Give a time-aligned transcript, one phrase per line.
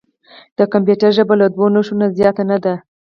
[0.57, 2.73] د کمپیوټر ژبه له دوه نښو نه زیاته نه ده.